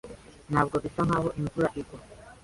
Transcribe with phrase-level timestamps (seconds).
[0.51, 1.99] Ntabwo bisa nkaho imvura igwa.